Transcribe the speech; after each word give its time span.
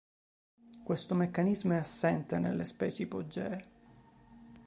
Questo 0.83 1.13
meccanismo 1.13 1.73
è 1.73 1.75
assente 1.75 2.39
nelle 2.39 2.65
specie 2.65 3.03
ipogee. 3.03 3.63